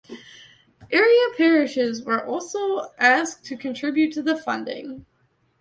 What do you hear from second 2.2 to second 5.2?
also asked to contribute to the funding.